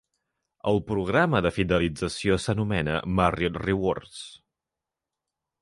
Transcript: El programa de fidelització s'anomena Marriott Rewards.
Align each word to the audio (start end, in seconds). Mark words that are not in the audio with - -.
El 0.71 0.79
programa 0.87 1.41
de 1.47 1.51
fidelització 1.57 2.39
s'anomena 2.47 2.97
Marriott 3.21 3.63
Rewards. 3.67 4.27